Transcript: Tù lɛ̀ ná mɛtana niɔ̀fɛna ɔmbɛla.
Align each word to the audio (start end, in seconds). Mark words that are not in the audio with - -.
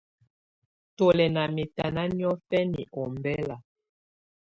Tù 0.95 1.05
lɛ̀ 1.17 1.31
ná 1.35 1.43
mɛtana 1.55 2.03
niɔ̀fɛna 2.17 2.81
ɔmbɛla. 3.01 3.55